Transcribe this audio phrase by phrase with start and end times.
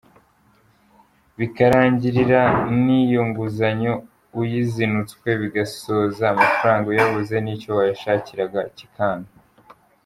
[1.37, 2.41] Bikarangira
[2.83, 3.93] n’iyo nguzanyo
[4.39, 9.31] uyizinutswe, bigasoza amafaranga uyabuze n’icyo wayashakiraga kikanga.